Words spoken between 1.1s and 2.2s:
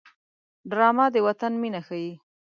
د وطن مینه ښيي